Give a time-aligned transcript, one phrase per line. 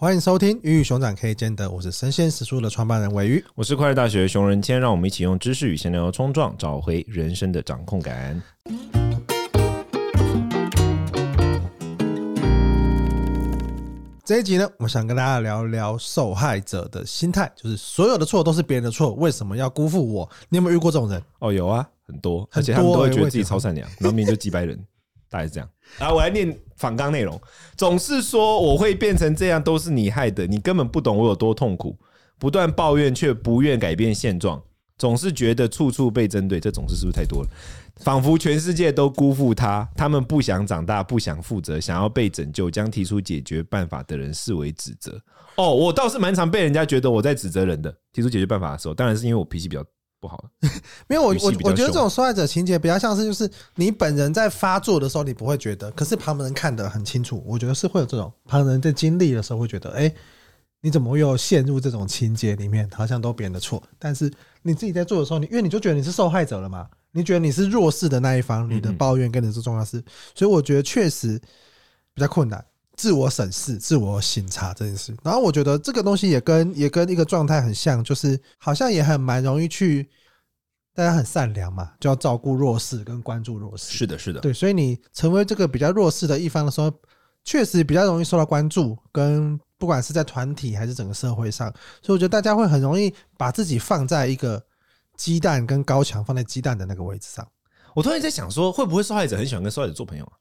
[0.00, 8.42] 欢迎收听《鱼与熊掌可以兼得》，我是生鲜食书的创办人尾鱼，我是快乐大学熊仁谦，让我们一起用知识与闲聊冲撞，找回人生的掌控感。
[14.24, 20.26] 这一集呢，我想跟大家聊聊受害者的心态，就是所有的错都是别人的错，为什么要辜负我？
[20.48, 21.22] 你有没有遇过这种人？
[21.40, 24.82] 哦，有啊，很多，很多欸、而且他们都会觉得自己超善良，然后明明就几百人，
[25.30, 25.68] 大概是这样。
[25.98, 27.40] 啊，我来念反纲内容，
[27.76, 31.96] 总是说我会变成这样，都是你害的，你根本不懂我有多痛苦，
[32.38, 34.62] 不断抱怨却不愿改变现状，
[34.98, 37.48] 总是觉得处处被针对，这总是是不是太多了？
[37.96, 45.20] 仿佛全世界都辜负他，他们不想长大，不想负责，想要被拯救，将提出解决办法的人视为指责。
[45.56, 47.94] 哦，我倒是蛮常被人家觉得我在指责人的。
[48.12, 49.84] 提出解决办法的时候，当然是因为我脾气比较
[50.20, 50.44] 不好。
[51.08, 57.42] 没有，我我我觉得这种受害者情节比较像是，就是你本人在发作的时候你不会觉得，可是旁人看得很清楚。
[57.46, 60.14] 我觉得是会有这种旁人在经历的时候会觉得，哎，
[60.82, 62.88] 你怎么又陷入这种情节里面？
[62.92, 64.30] 好像都别人的错，但是
[64.62, 66.86] 你自己在做的时候，你因为你就觉得你是受害者了嘛。
[67.12, 70.00] 你觉得你是弱势的那一方，你的抱怨跟你是重要事，
[70.32, 71.36] 所以我觉得确实
[72.14, 72.64] 比较困难，
[73.00, 75.16] 自我审视、自我省察这件事。
[75.22, 80.08] 然后我觉得这个东西也跟也跟一个状态很像，就是好像也很蛮容易去，
[80.94, 83.96] 大家很善良嘛，就要照顾弱势跟关注弱势。
[83.96, 86.92] 是的，是的，对，所以你成为这个比较弱势的一方的时候，
[87.44, 94.62] 确实比较容易受到关注，跟不管是在团体还是整个社会上，所以我觉得大家会很容易把自己放在一个。
[95.16, 97.46] 鸡蛋跟高墙放在鸡蛋的那个位置上，
[97.94, 100.32] 我突然在想说，会不会受害者很喜欢跟受害者做朋友啊？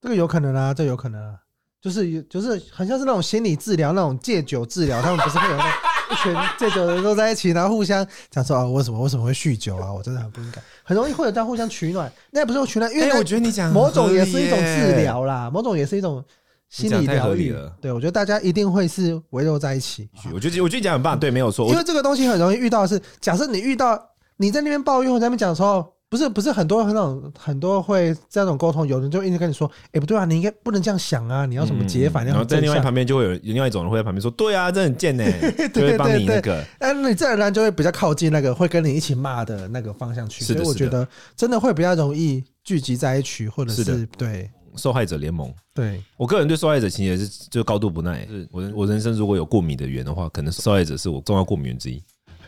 [0.00, 1.40] 这个有可能啊，这个有可能啊，
[1.82, 9.92] 就是就是很像是那种心理治疗、那种戒酒治疗，他们不是会有那一群 戒酒的人都在一起，然后互相讲说啊，为什么为什么会酗酒啊？
[9.92, 12.10] 我真的很不应该，很容易会有这样互相取暖。
[12.30, 16.24] 那也不是取暖，因为我觉得你讲某种也是一种治疗啦，某种也是一种
[16.68, 17.74] 心理疗愈了。
[17.80, 20.08] 对，我觉得大家一定会是围绕在一起。
[20.32, 21.68] 我觉得我觉得讲很棒，对，没有错。
[21.68, 24.08] 因为这个东西很容易遇到的是，假设你遇到。
[24.38, 32.22] 你在那边抱怨，或在那边讲的时候，不是不是很多那种很多会这种沟通，有人就一直跟你说，哎，不对啊，你应该不能这样想啊，你要什么解法？
[32.22, 35.24] 然后在另外一旁边就会有另外一种人会在旁边说，对啊，这很贱呢，
[35.72, 36.62] 就会帮你那个。
[36.78, 40.44] 但你自然而然就会比较靠近那个会跟你一起骂的那个方向去。
[40.44, 45.50] 所以我觉得真的会比较容易聚集在一起，或者是对受害者联盟。
[45.72, 48.26] 对我个人对受害者情节是就高度不耐。
[48.26, 52.02] 是我我人生如果有过敏的源的话，可能受害者是我重要过敏源之一。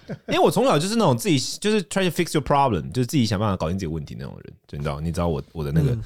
[0.28, 5.97] 因为我从小就是那种自己就是 try to fix your problem，就是自己想办法搞定自己问题那种人，就你知道，你知道我我的那个，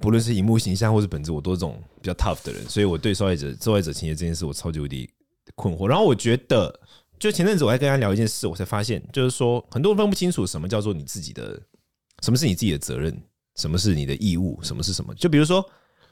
[0.00, 5.08] 不论是荧幕形象或是本质，我都是这种比较 tough 的人，所以我对受害者受害者情节这件事，我超级无敌
[5.54, 5.86] 困惑。
[5.86, 6.80] 然后我觉得，
[7.18, 11.60] 就前阵子我还跟他聊一件事，我才发现，就是说很多人分不清楚什么叫做你自己的，
[12.22, 13.16] 什么是你自己的责任，
[13.56, 15.14] 什么是你的义务，什么是什么。
[15.14, 15.64] 就比如说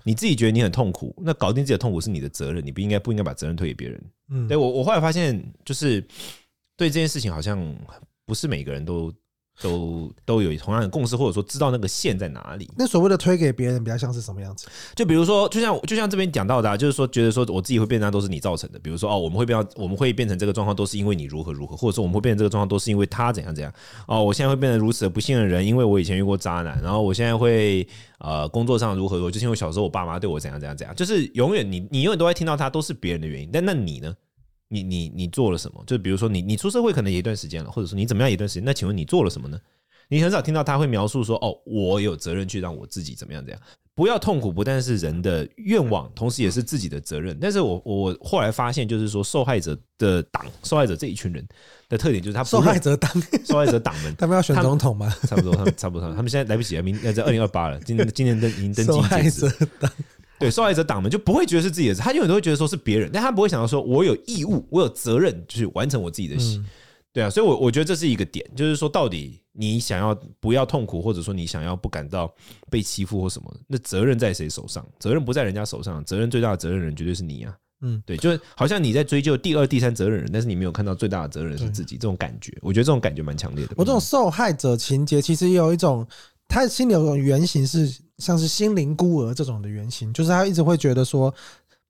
[0.04, 4.04] 你自己觉得你很痛苦，那搞定自己的痛苦是你的责任，你不应该不应该把责任推给别人。
[4.30, 6.04] 嗯，对我我后来发现就是。
[6.82, 7.58] 对这件事情，好像
[8.26, 9.12] 不是每个人都
[9.60, 12.68] 都都有同样的共识，或者说知道那个线在哪里。
[12.76, 14.66] 那所谓的推给别人，比较像是什么样子？
[14.96, 18.78] 就比如说，就像就像这边讲到的啊，就是说，觉得说我自己会变成都是你造成的。
[18.78, 23.72] 比如说，哦，我们会变，我们会变成这个状况，都是因为你如何如何，或者说我们会变成这个状况，都是因为他怎样怎样。
[24.08, 26.80] 哦，我现在会变得如此的不幸的人，因为我以前遇过渣男。
[26.82, 27.86] 然后我现在会
[28.18, 30.96] 呃工作上如何如何，就是因为小时候我爸妈对我怎样怎样怎样。
[30.96, 34.14] 就是永远你你永远都会听到他都是别人的原因，但那你呢？
[34.72, 35.84] 你你你做了什么？
[35.86, 38.64] 就比如说你你出社会可能也一段时间了，或者说你怎么样一段时间？
[38.64, 39.58] 那请问你做了什么呢？
[40.08, 43.60] 你很少听到他会描述说：“哦，我有责任去让我自己怎么样怎样。”
[43.94, 47.38] 不要痛苦，不但是人的愿望，同时也是自己的责任。
[47.40, 51.46] 但是我我后来发现，就是说受害者的党，受害者这一群人
[51.90, 53.10] 的特点就是他受害者党，
[53.44, 55.14] 受害者党们， 他们要选总统吗？
[55.28, 59.68] 差不多，他们差不多，他们现在来不及了，明要在二零二八了，今年今年登已经登记截止。
[60.42, 66.62] 对，受害者党们就不会觉得是自己的事，他永远都会觉得说是别人，但他不会想到说，我有义务，我有责任，就是完成我自己的事。
[67.12, 72.34] 对啊，所以，我我觉得这是一个点，就是说，到底你想要不要痛苦，或者说你想要不感到
[72.70, 74.82] 被欺负或什么，那责任在谁手上？
[74.98, 77.54] 责任不在人家手上，责任最大的责任人绝对是你啊。
[77.82, 83.74] 嗯，对，就是好像你在追究第二、第三责任人，但是你没有看到最大的责任人是自己，这种感觉，我觉得这种感觉蛮强烈的。
[83.76, 86.06] 我这种受害者情节，其实也有一种。
[86.52, 91.34] 他心里有种原型是像是心灵孤儿这种的原型，就是他一直会觉得说，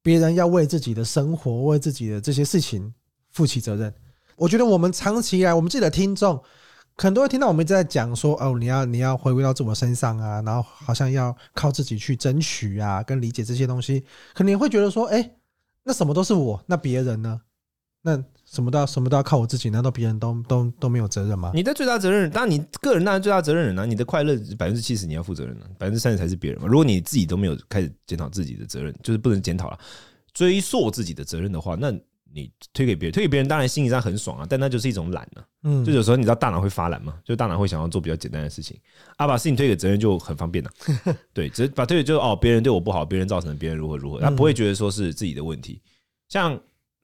[0.05, 2.94] 别人要为自己的生活、为自己的这些事情
[3.32, 3.93] 负起责任。
[4.37, 6.41] 我觉得我们长期以来，我们自己的听众
[6.94, 15.29] 可能都会听到我们一直在讲说，哦，你要你要回归到自我身上啊，然后好像要靠自己去争取啊，跟理解这些东西，可能会觉得说，哎，
[15.82, 17.41] 那什么都是我，那别人呢？
[18.02, 21.52] 那什么都要什么都要靠我自己，难道别人都都都没有责任吗？
[21.54, 26.66] 你的最大责任，当然你个人当然最大责任人啊，你的快乐百分之七十你要负责任啊，百分之三十才是别人嘛。
[26.66, 29.78] 如果你自己都没有开始检讨自己的责任，就是不能检讨了，
[30.34, 31.93] 追溯自己的责任的话，那
[32.34, 35.46] 你推给别人，推给别人当然心理上很爽啊，但那就是一种懒呢、啊。
[35.64, 38.76] 嗯，就有时候你知道大脑会发懒嘛，就大脑会想要做比较简单的事情，
[39.16, 40.70] 啊，把事情推给责任就很方便了、
[41.04, 41.16] 啊。
[41.32, 45.81] 对，只是把推给就哦，别人对我不好，别人造成别人如何如何，他不会觉得说是自己的问题。
[46.28, 46.58] 像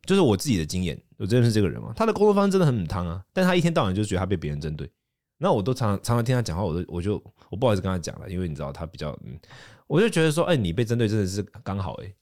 [0.09, 4.91] 就是我自己的经验，我真的是这个人嘛，他的工作方式真的很很汤啊，但他一天到晚就觉得他被别人针对，
[5.37, 9.39] 那我都常常常听他讲话，我都我就我不好意思跟他讲了，因为你知道他比较嗯，
[9.87, 12.15] 我就觉得说，哎，你被针对真的是刚好哎、欸。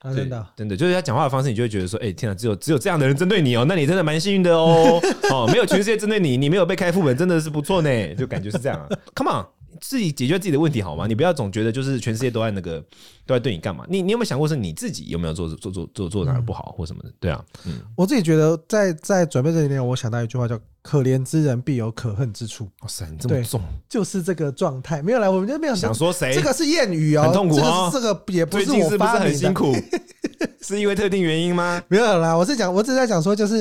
[0.00, 5.00] 啊、真的，真的，就是他讲话的方式，你就会觉得说，哎、欸，天哪，只有只有这样的人针对你哦，那你真的蛮幸运的哦，
[5.32, 8.86] 哦，没有全世界针对你，你没有被开副本，真的是不错呢，就感觉是这样啊。
[9.14, 9.46] Come on，
[9.80, 11.06] 自己解决自己的问题好吗？
[11.06, 12.80] 你不要总觉得就是全世界都在那个
[13.26, 13.84] 都在对你干嘛？
[13.88, 17.12] 你你有没有想过是你自己有没有做做做做做哪儿不好或什么的？
[17.20, 20.58] 对啊，嗯，我自己觉得在在准备这里面，我想到一句话叫。
[20.86, 22.70] 可怜之人必有可恨之处。
[22.82, 25.02] 哇塞，你这么重，就是这个状态。
[25.02, 26.32] 没有来，我们就没有想说谁。
[26.32, 27.90] 这个是谚语哦，很痛苦哦。
[27.92, 29.74] 这个也不是我发明的，很辛苦，
[30.62, 31.82] 是因为特定原因吗？
[31.90, 33.60] 没有啦，我是讲，我只是在讲说，就是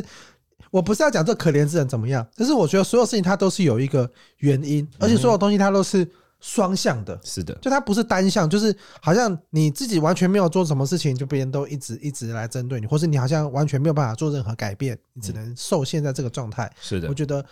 [0.75, 6.05] 我不是要讲这可怜之人怎么样，但是我觉得所有事情它都是有一个原因，而且所有东西它都是。
[6.41, 16.71] 双向的，是的，就它不是单向，就是好像你自己完全没有做什么事情，就别人都一直一直来针对你，或是你好像完全没有办法做任何改变，你只能受限在这个状态。
[16.79, 17.43] 是的，我觉得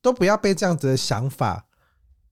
[0.00, 1.64] 都不要被这样子的想法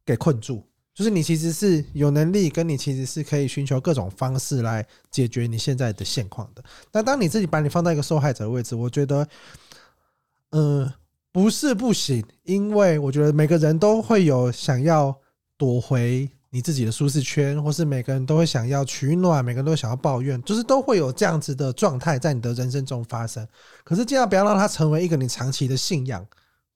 [0.07, 0.65] 给困住，
[0.95, 6.63] 就是你其实是有能力，跟你其实是可以寻求各种方式来解决你现在的现况的。
[6.93, 9.27] 但当你自己把你放在一个受害者的位置，我觉得，
[10.55, 10.91] 嗯，
[11.31, 15.15] 不是不行，因为我觉得每个人都会有想要。
[15.57, 23.47] 躲回你自己的舒适圈，或是每个人都会想要取暖，每个人都想要抱怨，就是都会有这样子的状态在你的人生中发生。
[23.85, 26.27] 可是，尽量不要让它成为一个你长期的信仰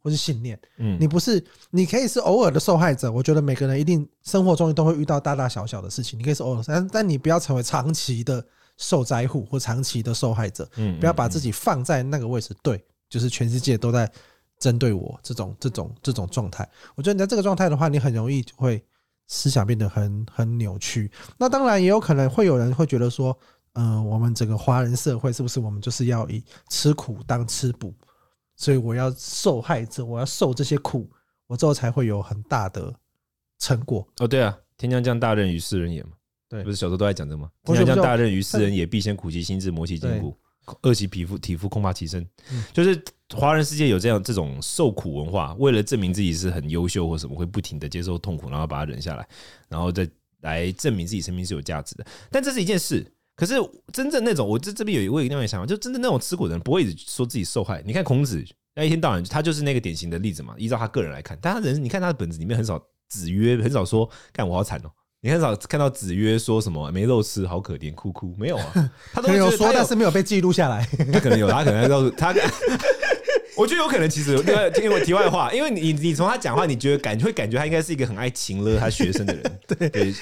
[0.00, 0.58] 或是信念。
[0.76, 3.10] 嗯，你不是，你可以是偶尔的受害者。
[3.10, 8.42] 我觉得每个人一定生活中都会遇到大大小小的事情，你可以是偶尔，但但你不要成为长期的
[8.76, 10.66] 受灾户或长期的受害者。
[10.76, 12.54] 嗯，不要把自己放在那个位置。
[12.62, 14.10] 对，就是全世界都在。
[14.60, 18.84] 针对我这种这种这种状态，我觉得你在这个状态的话，你很容易就会
[19.28, 21.08] 思想变得很很扭曲。
[21.38, 23.38] 那当然也有可能会有人会觉得说，
[23.74, 27.94] 嗯、呃，我们整个华人社会是不是我们就是要以吃苦当吃补？
[28.56, 31.08] 所以我要受害者，我要受这些苦，
[31.46, 32.92] 我之后才会有很大的
[33.60, 34.04] 成果。
[34.18, 36.10] 哦，对啊，天将降大任于斯人也嘛，
[36.48, 37.48] 对，不是小时候都在讲这吗？
[37.62, 40.36] 天将降大任于斯人也，必先苦其心志，磨其筋骨。
[40.82, 42.26] 饿其皮肤，体肤空乏其身，
[42.72, 43.02] 就是
[43.34, 49.28] 华人世界有这样这种受苦文化，为了证明自己是很优秀或什么，会不停的接受痛苦，然后把它忍下来，
[49.68, 50.08] 然后再
[50.40, 52.06] 来证明自己生命是有价值的。
[52.30, 53.04] 但这是一件事，
[53.36, 53.54] 可是
[53.92, 57.82] 真正那种，我这这边有一位另外想法，就真正那种吃苦的人，不会说自己受害。
[57.84, 58.44] 你看孔子，
[58.74, 60.54] 那一天到晚他就是那个典型的例子嘛。
[60.56, 64.90] 依照他个人来看，但他人，你看他的本子里面很少子曰，很少说，干我好惨哦。
[65.20, 68.90] 你很少看到子曰说什么没肉吃，好可怜，哭哭，没有啊？
[69.12, 70.88] 他都有说，但是没有被记录下来。
[71.12, 72.32] 他可能有，他可能要告诉他。
[73.56, 79.60] 我觉得有可能，其实因为听我题外话，因为你你从他讲话，你觉得感会感觉他应该是一个很爱情勒他学生的人。
[79.66, 80.14] 对对，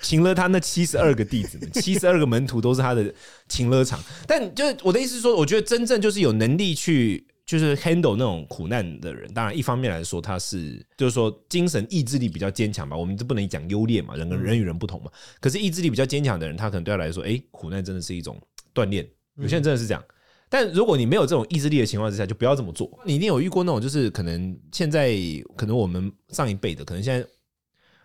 [0.00, 3.12] 情勒他那七十二个弟子们，七十二个门徒都是他的
[3.48, 3.98] 情勒场。
[4.28, 7.26] 但就是我的意思是说，我觉得真正就是有能力去。
[7.50, 12.96] 就是 handle 那种苦难的人，当然一方面来说，他是就是说精神意志力比较坚强吧。
[12.96, 15.10] 我们都不能讲优劣嘛，人跟人与人不同嘛。
[15.40, 18.40] 可是意志力比较坚强的人，他可能对他来说，哎，苦难真的是一种
[18.72, 19.04] 锻炼。
[19.34, 20.04] 有些人真的是这样。
[20.48, 22.88] 但如果你没有这种意志力的情况之下，就不要这么做。
[23.04, 25.12] 你一定有遇过那种，就是可能现在
[25.56, 27.28] 可能我们上一辈的，可能现在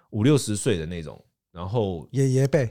[0.09, 2.67] 五六十岁的那种，然后爷爷辈。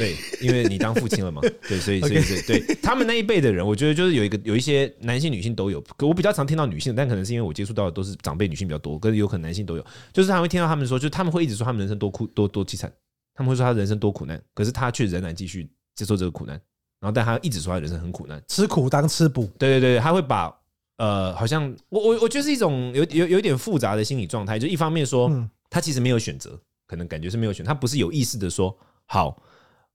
[0.00, 5.80] 对，因为你当父亲了嘛， 对，所以所以所以对他们那一辈的人，我觉得就是有一个有一些男性、女性都有。
[5.96, 9.84] 可我比较常听到女性，但可能是因为我接触到的都是长辈女性比较多，可是有可能男性都有。
[10.12, 12.90] 就是他会听到他们说，就是他们会一直说他们人生多苦多多凄惨，
[13.34, 16.54] 他们会说他人生多苦难，可是他却仍然继续接受这个苦难，
[17.00, 19.50] 然后但他一直说他人生很苦难，吃苦当吃补。
[19.58, 20.50] 对对对，他会把
[20.96, 25.30] 呃，好像我我我觉得是一种有有有一点复杂的心理状态，就一方面说
[25.68, 28.76] 他其实没有选择，可能感觉是没有选，他不是有意识的说
[29.06, 29.42] 好。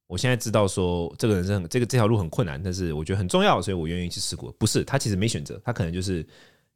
[0.08, 4.52] 我现在知道说这个人生这个这条路很困难，但是我觉得很重要，所以我愿意去试过。
[4.60, 6.26] 不是他其实没选择，他可能就是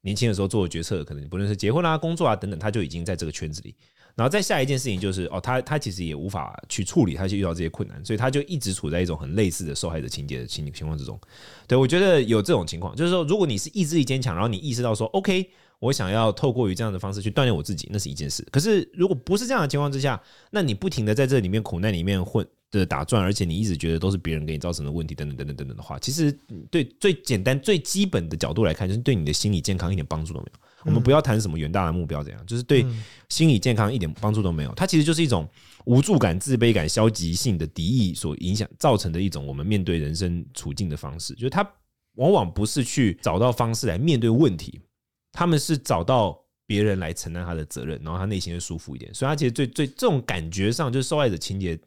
[0.02, 3.76] 年轻的时候做的决策，可能不论是结婚啊、工作啊等等，他就已经在这个圈子里。
[4.16, 11.18] 然后再下一件事情就是哦，他他其实也无法去处理，他就遇到这些困难，所以他就一直处在一种很类似的受害者情节的情情况之中。
[11.68, 18.46] 对，我觉得有这种情况，就是说如果你是意志力坚强，然后你意识到说 OK，我想要透过于这样的方式去锻炼我自己，那是一件事。
[18.52, 20.22] 可是如果不是这样的情况之下，
[20.52, 22.46] 那你不停的在这里面苦难里面混。
[22.72, 26.32] 的打转，而且你一直觉得都是别人给你造成的问题，等等等等等等的话，其实
[26.70, 30.60] 对最简单最基本的角度来看，就是对你的心理健康一点帮助都没有。
[30.86, 32.86] 我们不要谈什么远大的目标，怎样，就是对
[33.28, 34.74] 心理健康一点帮助都没有。
[34.76, 35.46] 它其实就是一种
[35.86, 41.34] 无助感、自卑感、消极性的敌意所影响造成的一种我们面对人生处境的方式。
[41.34, 41.70] 就是他
[42.16, 44.80] 往往不是去找到方式来面对问题，
[45.34, 49.14] 他们是找到别人来承担他的责任，然后他内心会舒服一点。
[49.14, 51.78] 所以，他其实最最这种感觉上，就是受害者情节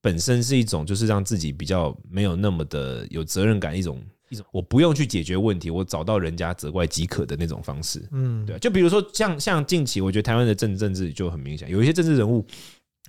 [0.00, 4.02] 本身是一种，就是让自己比较没有那么的有责任感一种。
[4.30, 12.46] 一种我不用去解决问题，我找到人家责怪即可的那种方式，嗯，对，就比如说像像近期，我觉得台湾的政政治就很明显，有一些政治人物，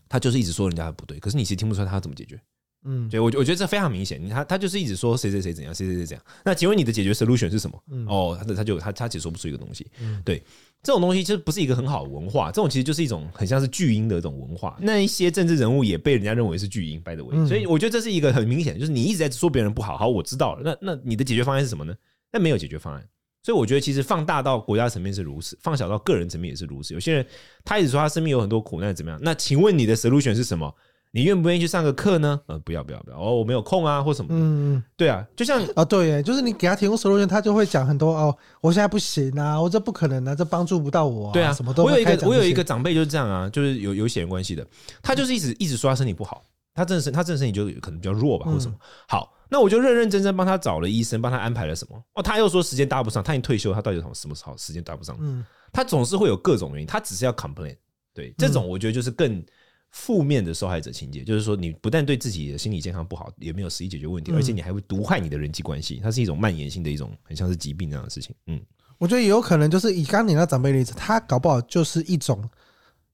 [0.10, 2.42] 他就是一直说人家的不对，可是你其实听不出来他怎么解决，
[2.84, 7.84] 嗯，对我我觉得这非常明显，他他就是一直说谁谁谁怎样，谁谁谁怎样，那请问你的解决 solution 是什么？
[7.92, 10.42] 嗯，哦，他他就他他解说不出一个东西，嗯，对。
[10.84, 14.80] 这种东西其实不是一个很好的文化，这种其实就是一种很像是巨婴的一种文化。
[14.82, 17.48] 那一些政治人物也被人家认为是巨婴，by the way。
[17.48, 20.76] 所以我觉得这是一个很明显，就是你一直在说别人不好，好，我知道了。
[20.82, 21.94] 那那你的解决方案是什么呢？
[22.34, 23.08] 那没有解决方案。
[23.44, 26.96] 所以我觉得其实放大到国家层面是如此，放小到个人层面也是如此。
[26.96, 27.26] 有些人
[27.64, 29.20] 他一直说他生命有很多苦难，怎么样？
[29.22, 30.74] 那请问你的 solution 是什么？
[31.14, 32.40] 你愿不愿意去上个课呢？
[32.48, 34.36] 呃，不要不要不要哦，我没有空啊，或什么的。
[34.38, 41.34] 嗯，对啊，就像啊，对耶，就是你给他提供 solution，他就会讲很多哦，我现在不行啊，我这不可能啊，这帮助不到我啊。
[41.34, 41.84] 对啊，什么都。
[41.84, 44.66] 我有一个我有一个长辈就是这样啊，就是有有血缘关系的，
[45.04, 46.42] 他就是一直一直说他身体不好，
[46.74, 48.78] 他真的是他真的身体就可能比较弱吧，或什么。
[49.10, 52.02] 好，那我就认认真真帮他找了医生，帮他安排了什么。
[52.14, 55.18] 哦，他又说时间搭不上，他已经退休，他到底什么时候时间搭不上？
[55.20, 57.76] 嗯，他总是会有各种原因，他只是要 complain。
[58.14, 59.44] 对，这种我觉得就是更。
[59.92, 68.34] 负面的受害者情节，就是说你不但对自己的心理健康不好，也没有实际解决问题，而且你还会毒害你的人际关系，它是一种蔓延性的一种，很像是疾病那样的事情。
[68.48, 68.62] 嗯，
[68.98, 72.50] 我觉得也有可能就是以刚你那长辈例子，他搞不好就是一种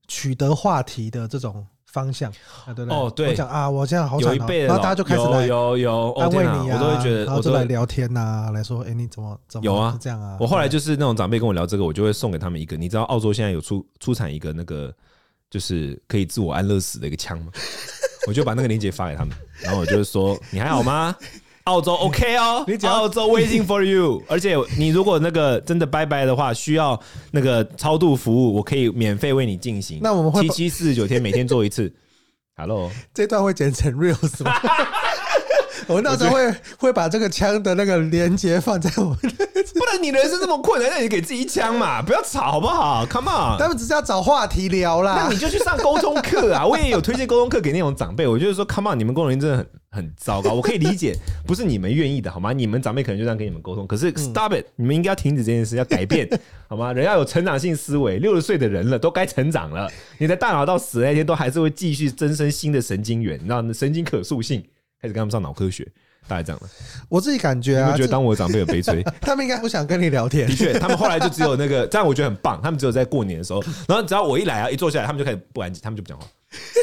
[0.07, 2.31] 取得话题的这种方向，
[2.75, 2.95] 对不对？
[2.95, 9.97] 哦，对，我讲啊，我现在好惨，然后大家就开始来有有安慰你啊，我都会觉得，然后就来聊天呐，来说，哎，你怎么怎么有啊？
[9.99, 10.37] 这样啊？
[10.39, 14.93] 我后来就是那种长辈跟我聊这个，我就会送给他们一个，你知道澳洲现在有出出产一个那个。
[15.49, 17.51] 就是可以自我安乐死的一个枪嘛，
[18.27, 21.15] 我就把那个链接发给他们，然后我就说，你还好吗？
[21.67, 26.97] 澳洲 OK 哦，你讲澳洲 waiting for you， 而且你如果那个真的拜拜的话，需要
[27.31, 29.99] 那个超度服务，我可以免费为你进行。
[30.01, 31.93] 那我们会七七四十九天每天做一次。
[32.55, 34.51] Hello，这段会剪成 reals 吗？
[35.87, 45.23] 我们到时候会会把这个枪的那个连接放在我们的， 不然你人生这么困难，那你给自己一枪嘛，不要吵好不好？Come on，他们只是要找话题聊啦。
[45.23, 46.65] 那你就去上沟通课啊！
[46.65, 48.27] 我也有推荐沟通课给那种长辈。
[48.27, 50.53] 我就是说，Come on，你们沟通真的很很糟糕。
[50.53, 51.15] 我可以理解，
[51.45, 52.53] 不是你们愿意的，好吗？
[52.53, 53.85] 你们长辈可能就这样跟你们沟通。
[53.85, 56.27] 可是 Stop it，你们应该要停止这件事，要改变，
[56.67, 56.91] 好吗？
[56.97, 58.17] 人要有成长性思维。
[58.19, 59.89] 六十岁的人了，都该成长了。
[60.17, 64.63] 你的大脑到死那天都还是会继续增生新的神经元，你知道神经可塑性。
[65.01, 65.87] 开始跟他们上脑科学，
[66.27, 66.67] 大概这样的。
[67.09, 70.47] 我自己感觉啊，我觉得当我的长辈很悲催， 他们应该不想跟你聊天。
[70.47, 72.59] 的确，他们后来就只有那个，这样我觉得很棒。
[72.61, 76.25] 他们只有在过年的时候，然后只要我一来啊，一坐下来，他们就开始不安静，他们就不讲话，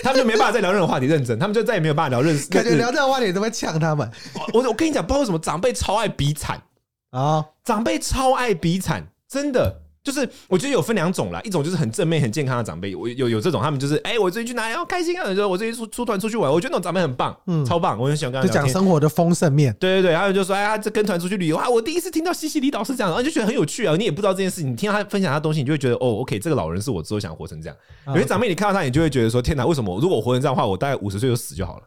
[0.02, 2.48] 他们就没办法再聊任何话题认真，他们就再也没有办法聊认识。
[2.48, 4.08] 感觉聊这种话题都会呛他们。
[4.52, 6.62] 我我跟你讲，不知道为什么长辈超爱比惨
[7.10, 9.83] 啊，长辈超爱比惨，真的。
[10.04, 15.34] 就是我觉得有分两种啦，一种就是很正面、很健康的长辈，我有有这种，他们就是哎、欸，我最近去哪里，好开心啊！
[15.34, 19.74] 说我最近出出团出去玩，我觉得那种长辈很棒，嗯，超棒，我很喜欢跟他就讲生活的丰盛面。
[19.80, 23.96] 对对对，还有就说哎呀，这跟团出去旅游啊，我第一次听到西西里岛是这样，然后就觉得很有趣啊。
[23.96, 27.76] 你也不知道这件事情，你听到他分享他东西，你就会觉得哦，OK，这个老人是我之后想活成这样。
[28.08, 31.84] 有些长辈你看到他，你就会觉得说，天哪，为什么如果我活成这样的话，我大概五十岁就死就好了？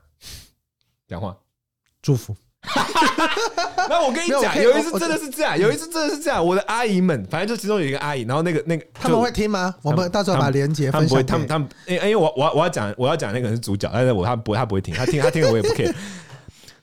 [1.08, 1.38] 讲话，
[2.02, 2.36] 祝福。
[3.90, 6.46] 那我跟你讲，有一次真的是这样，有一次真的是这样。
[6.46, 9.74] 我的阿姨们，反正就其中有一个阿姨，然后那个那个他们会听吗？
[9.82, 11.08] 我们到时候把连接分享。
[11.08, 15.94] 他们不会，他们他们，因为我我我要讲我要讲那个人是主角，但是我他不会他不会听，他听他听了 我也不 care。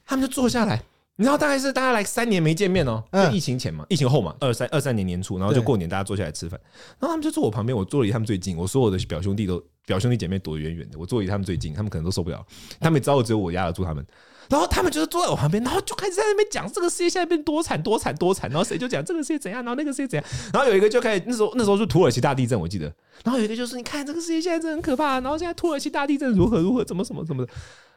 [0.06, 0.82] 他们就坐下来，
[1.16, 6.58] 你知道大概是大概来三年没见面哦，就疫情前嘛，疫情后嘛，二三二三年年初，然后就过年大家坐下来吃饭，
[6.98, 12.44] 然后他们就坐我旁边，我坐离他们最近，我所有的表兄弟都表兄弟姐妹躲得远远的，我坐离他们最近，他们可能都受不了，
[12.80, 14.04] 他们也知道我只有我压得住他们。
[14.48, 22.92] 然后他们就是坐在我旁边，然后就开始在那边讲这个世界现在变多惨多惨多惨，然后谁就讲这个世界怎样，然后那个世界怎样，然后有一个就开始那时候那时候是土耳其大地震，我记得，
[23.24, 27.52] 然后有一个就是你看这个世界现在真的很可怕，然后现在土耳其大地震如何如何怎么怎么怎么的，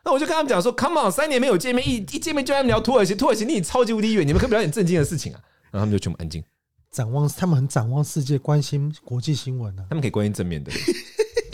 [0.05, 5.39] 那我就跟他们讲说，Come on，三年没有见面，一一见面就在聊土耳其，土耳其离你超级无敌远，你们可不可以聊点正经的事情啊？
[5.71, 6.43] 然后他们就全部安静，
[6.91, 10.71] 展望他们很展望世界，关心国际新闻啊，他们可以关心正面的。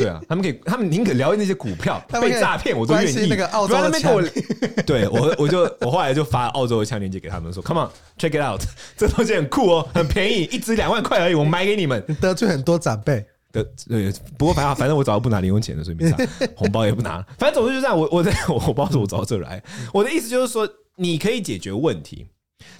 [0.03, 3.27] 对啊，他们可以，他们宁可聊那些股票 被诈骗，我都愿意。
[3.27, 4.21] 那个澳洲的枪，
[4.85, 8.61] 对我，我就我后来就发澳洲的枪链接给他们，说：“Come on, check it out，
[8.97, 13.25] 这东西很酷哦，很便宜，一支两万块而已，我买给你们。”得罪很多长辈。
[13.51, 13.63] 对，
[14.35, 16.17] 不过反正反正我早就不拿零用钱了，所以没差，
[16.55, 17.23] 红包也不拿。
[17.37, 19.61] 反正总之就这样，我我在我我不知道怎么我找到这来。
[19.93, 22.25] 我的意思就是说，你可以解决问题，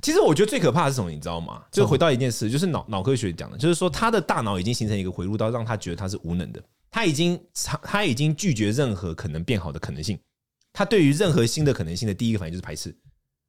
[0.01, 1.63] 其实我觉得最可怕的是什么，你知道吗？
[1.71, 6.61] 就回到一件事，就是脑脑科学讲的，就是说他的大脑已经形成一个回路，到让他觉得他是无能的，
[6.91, 7.39] 他已经
[7.83, 10.19] 他已经拒绝任何可能变好的可能性，
[10.73, 12.95] 他对于任何新的可能性的第一个反应就是排斥。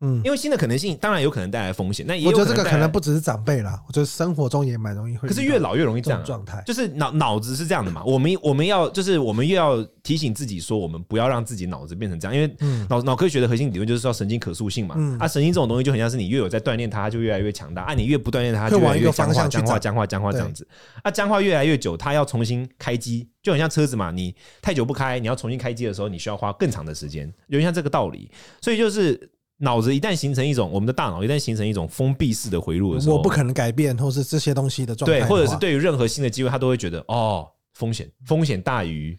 [0.00, 5.28] 嗯，因为新的可能性当然有可能带来风险，那也我觉得这个可能不只是长辈啦，我觉得生活中也蛮容易会。
[5.28, 8.02] 可是越老越容易这样状态，就是脑脑子是这样的嘛。
[8.04, 12.56] 我们我们要就是我们又要提醒自己说，我们不要让自己脑子变成这样，因为
[12.88, 14.96] 脑脑科学的核心理论就是说神经可塑性嘛。
[15.18, 17.84] 啊，神经这种东西就很像是你越有在锻炼它，就越来越强大。
[17.84, 20.66] 啊，你越不锻炼它，就越来越僵化、僵化、僵化、僵化这样子。
[21.02, 24.10] 啊，僵化越来越久，它要重新开机，就很像车子嘛。
[24.10, 28.30] 你太久不开，你要重新开机的时候，你需要花更长的时间，有点像这个道理。
[28.60, 29.30] 所以就是。
[29.58, 35.20] 脑子一旦形成一种，我们的大脑一旦形成一种封闭式的回路的时候，我不可能改变，或是这些东西的状态。
[35.20, 39.16] 对，或者是对于任何新的机会，他都会觉得哦，风险风险大于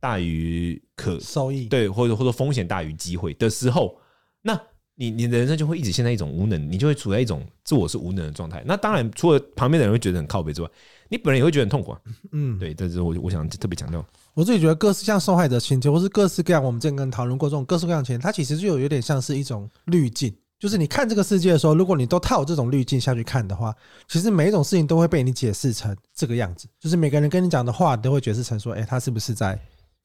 [0.00, 3.96] 大于可收益，对，或者或者风险大于机会的时候，
[4.42, 4.60] 那
[4.96, 8.62] 你你的人生就会一直陷在一种无能，你就会处在一种自我是无能的状态。
[8.66, 10.68] 那当然，除了旁边的人会觉得很靠北之外，
[11.08, 12.00] 你本人也会觉得很痛苦啊。
[12.32, 14.04] 嗯，对，这是我我想特别强调。
[14.38, 20.32] 我自己觉得，各式像受害者情节，或是各式各样，我们之前跟讨论过这种各式各样的情节，它其实就有点像是一种滤镜。
[20.60, 23.74] 就是你看这个世界的时候，如果你都套这种滤镜下去看的话，
[24.06, 26.68] 其实每一种事情都会被你解释成这个样子。
[26.78, 29.58] 就是每个人跟你讲的话，都会解释成说：“哎，他是不是在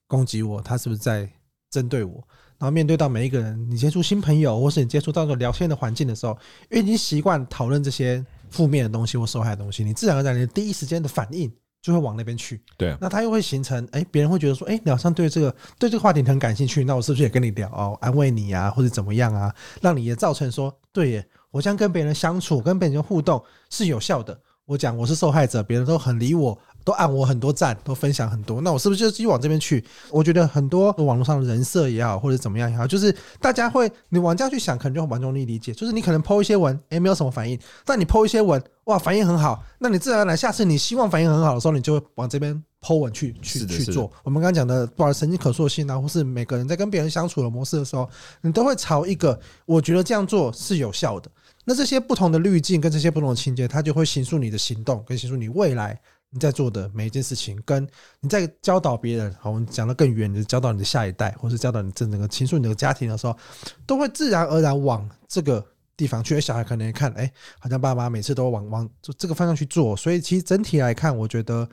[0.08, 0.60] 攻击我？
[0.60, 1.30] 他是不是在
[1.70, 2.14] 针对我？”
[2.58, 6.36] 然后面对到每一个人，你接触新朋友，或是你接触到这种聊天的环境的时候，
[6.72, 11.48] 因为你习惯讨论这些负面的东西或受害的东西，你自然而然的第一时间的反应。
[11.84, 24.40] 就会往那边去，对，那他又会形成，哎，别人会觉得说，哎，你好像对这个对这个话题很感兴趣，那我是不是也跟你聊哦，安慰你啊，或者怎么样啊，让你也造成说，对耶，我这样跟别人相处，跟别人互动是有效的。
[24.64, 29.82] 我讲我是受害者，别人都很理我，都按我很多赞，都分享很多，那我是不是就继续往这边去？
[30.10, 35.72] 我觉得很多网络上的人设也好，或者怎么样也好，就是大家会你往这样去想，可能就很容易理解。
[35.72, 44.10] 就是你可能 po 一些文，哎，没有什么反应，但你 po 一些文，哇，反应很好，那你自然而然下次你希望反应很好的时候，你就会往这边 po 文去去去做。
[44.22, 48.06] 我们刚刚讲的，不管神经可塑性啊，或是每个人在跟别人相处的模式的时候，
[48.42, 51.30] 你都会朝一个我觉得这样做是有效的。
[51.66, 55.98] 那这些不同的滤镜跟这些不同的情节，它就会形塑你的行动，跟形塑你未来
[56.34, 59.32] 你在做的每一件事情，跟你在教导别人。
[59.40, 63.38] 好，我们讲的更远，你教导你的下一代，或是教导你这整个倾诉你的家庭的时候，
[63.86, 65.64] 都会自然而然往这个
[65.96, 66.40] 地方去。
[66.40, 69.96] 小孩可能看，哎，好像爸妈每次都往往这个方向去做。
[69.96, 71.68] 所以其实整体来看，我觉得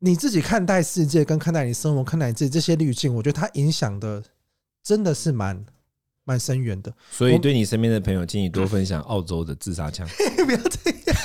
[0.00, 4.20] 你自己看待世界，跟看待你生活，看待你自己这些滤镜，我觉得它影响的
[4.82, 5.64] 真的是蛮。
[6.26, 10.08] 蛮深远的，所以对你身边的朋友，建议多分享澳洲的自杀枪。
[10.42, 11.16] 不要这样，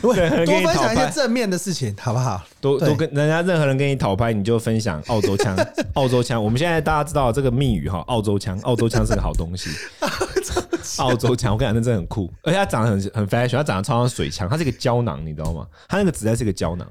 [0.00, 2.42] 多分享一些正面的事情，好不好？
[2.60, 5.56] 多多跟人家任何人跟你讨拍，你就分享澳洲枪。
[5.94, 9.70] 澳洲枪，我们现在大家知道这个密语哈，澳洲枪，澳洲枪是个好东西。
[10.98, 15.66] 澳洲枪，我跟你讲，那真的很酷，而且它长得很很 fashion，它长得超像水枪，它是一个胶囊，你知道吗？
[15.88, 16.86] 它那个子弹是一个胶囊，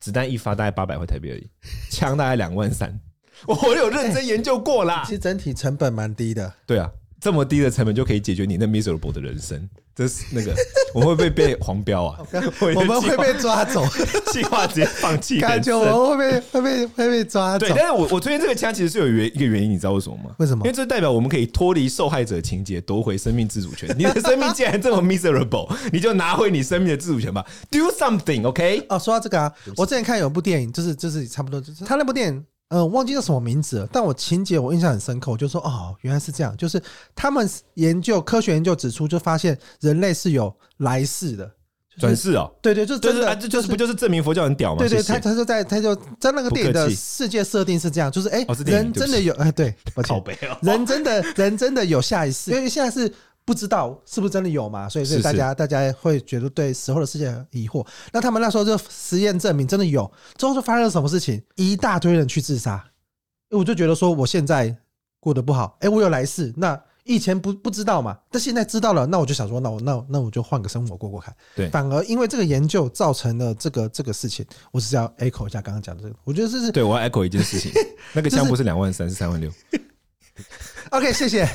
[0.00, 1.50] 子弹一发大概八百块台币而已，
[1.90, 2.98] 枪大概两万三。
[3.46, 6.52] 我有认真研究过啦，其实整体成本蛮低的。
[6.64, 6.88] 对啊，
[7.22, 9.68] 这么低的成本就可以解决你那 miserable 的人生。
[9.94, 10.54] 这是那个，
[10.94, 12.18] 我们会不会被黄标啊？
[12.74, 13.84] 我们会被抓走，
[14.32, 15.38] 计划直接放弃。
[15.38, 17.66] 感觉我们会被会被会被抓走。
[17.66, 20.34] 对，但是我我推荐这个枪其实是有原一个原因，你知道为什么吗？
[20.38, 20.64] 为什么？
[20.64, 23.94] 因为这代表我们可以脱离受害者情节，夺回生命自主权。
[23.98, 27.44] 你的生命既然这么 miserable，你就拿回你生命的自主权吧。
[27.70, 28.86] Do something，OK？
[28.88, 32.44] 哦，说到这个啊，我之前看有部电影，就是就是差不多，就是他那部电影。
[32.72, 36.82] 嗯，忘记叫什么名字了，但我情节我印象很深刻，我就说哦，原来是这样，就是
[37.14, 41.50] 他们研究科学研究指出，就发现人类是有来世的，
[41.98, 44.78] 转世哦，对对，就是真的，这就是不就是证明佛教很屌吗？
[44.78, 50.22] 对对，他他就在他就在那个电影的世界设定是这样，就是哎，人真的有哎，对，抱歉，
[50.62, 53.12] 人真的人真的有下一世，因为现在是。
[53.44, 54.88] 不知道是不是真的有嘛？
[54.88, 57.86] 所以，所以大家大家会觉得对死后的世界很疑惑。
[58.12, 61.42] 那他们那时候就实验证明真的有，之后就发生了什么事情？
[61.56, 62.84] 一大堆人去自杀。
[63.50, 64.74] 我就觉得说，我现在
[65.20, 66.52] 过得不好，哎，我有来世。
[66.56, 71.34] 那以前不不知道嘛，但现在知道了，那我就想说，那我那那我就换个生活过过看。
[71.56, 76.14] 对，反而因为这个研究造成了这个这个事情，我只是要 echo 一下刚刚讲的这个。
[76.24, 77.72] 我觉得这是对我要 echo 一件事情，
[78.14, 79.50] 那个枪不是两万三，是三万六。
[80.90, 81.46] OK，谢谢。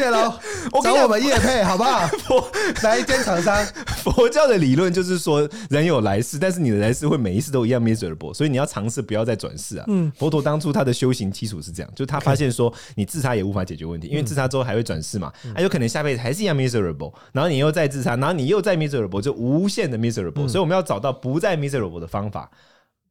[0.00, 0.32] 谢喽，
[0.72, 2.06] 我给我们叶配好不好？
[2.24, 2.50] 佛
[2.82, 3.62] 来一间厂商。
[4.02, 9.84] 佛教的理论就是说，人有来世，但是你的来世会每一次都一样 miserable，所以你要尝试不要再转世啊。
[9.88, 22.50] 嗯，佛陀当初他的修行基础是这样，就他发现说，你自杀也无法解决问题，因为自杀之后还会转世嘛，还有可能下辈子还是一样 miserable，然后你又再自杀，然后你又再 miserable，就无限的 miserable，所以我们要找到不再 miserable 的方法。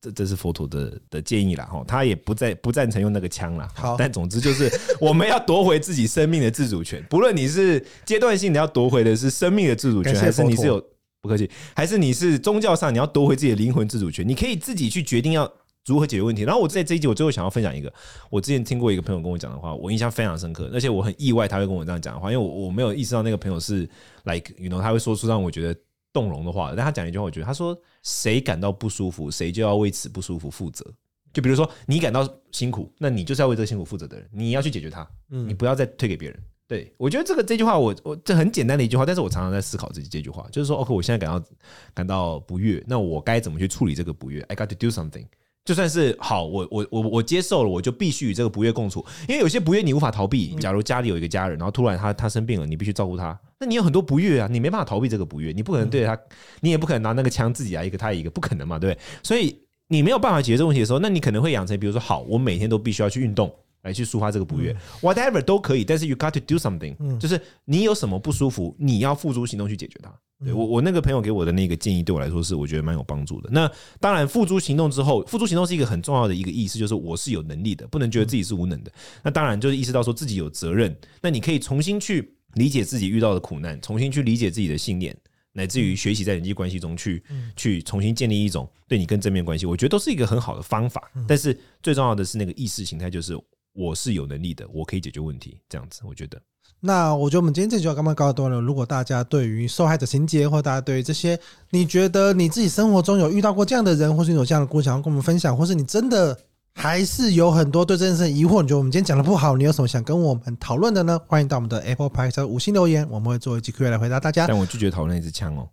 [0.01, 3.67] 这这是佛陀的的建议啦，哈，他也不赞不赞成用那个枪啦。
[3.75, 10.81] 好，但总之就是 我们要夺回自己生命的自主权，不论你是阶段性的要夺回的是生命的自主权，还是你是有
[11.21, 15.51] 不客气，还是你是宗教上你要夺回自己的灵魂自主权，你可以自己去决定要
[15.85, 16.43] 如何解决问题。
[16.43, 17.91] 然后我在这一集，我最后想要分享一个，
[18.29, 23.79] 我之前听过一个朋友跟我讲的话，我印象非常深刻，而且我很意外他会跟我这样讲的话，因为我我没有意识到那个朋友是
[24.23, 25.77] like you know 他会说出让我觉得。
[26.11, 30.85] 动容的话，但他讲一句话，我觉得他说：“谁感到不舒服，谁就要为此不舒服负责。”
[31.31, 36.39] 就比如说，你感到辛苦，那你就是要为这个辛苦负责的人，你要去解决它，你不要再推给别人。
[36.67, 41.47] 对，我觉得这个这句话我，我我这很简单的一句话，但是我常常在思考自己这句话，就是说，OK，我现在感到
[41.93, 45.25] 感到不悦，那我该怎么去处理这个不悦？I got to do something。
[45.69, 49.05] 就算是好，我我我我接受了，我就必须与这个不悦共处。
[49.27, 50.55] 因为有些不悦你无法逃避。
[50.55, 56.19] 假如家里有一个家人，然后突然他他生病了，你必须照顾他，那你有很多不悦啊，你没办法逃避这个不悦，你不可能对着他，
[56.62, 59.03] 你也不可能拿那个枪自己来一个他一个，不可能嘛，对不对？
[59.21, 59.55] 所以
[59.89, 63.53] 你没有办法解决这个问题的时候，那你可能会养成，比如说，好，我每天都必须要去运动。
[63.81, 70.13] 来去抒发这个不悦，whatever 都可以，但是 you got to do something，就是你有什么不舒服，你要付诸行动去解决它。
[70.43, 73.49] 对，我我那个朋友给我的那个建议，对我来说是我觉得蛮有帮助的。
[73.51, 78.91] 那当然，付诸行动之后，付诸行动是一个很重要的一个意思，就是我是有能力的，不能觉得自己是无能的。
[79.21, 80.95] 那当然就是意识到说自己有责任。
[81.21, 85.13] 那你可以重新去理解自己遇到的苦难，重新去理解自己的信念，
[85.51, 87.21] 乃至于学习在人际关系中去
[87.57, 89.65] 去重新建立一种对你更正面关系。
[89.65, 91.11] 我觉得都是一个很好的方法。
[91.27, 93.37] 但是最重要的是那个意识形态，就是。
[93.73, 96.39] 我是有能力的，我可以解决问题，这样子，我觉得。
[96.82, 98.62] 那我觉得我们今天这集就要刚刚告一段了。
[98.62, 101.38] 如果大家对于受害者情节，或大家对于这些，
[101.71, 106.38] 你觉得你自己生活中有遇到过这样的人，或是你有这样的故事想要跟我们分享，或是你真的
[106.73, 111.19] 还是有很多对这件事疑惑，你觉得我们今天讲的不好，你有什么想跟我们讨论的呢？
[111.27, 114.47] 欢迎到我们的 Apple Podcast 五星留言，我们会做一集 Q&A 来回答大家。
[114.47, 115.67] 但我拒绝讨论一支枪哦，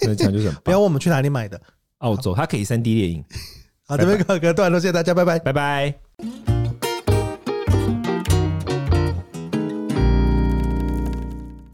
[0.00, 1.60] 那支枪就是不要问我们去哪里买的，
[1.98, 3.22] 澳洲，它可以三 D 猎影。
[3.86, 6.61] 好，这边告一个段落，谢谢大家，拜拜，拜拜。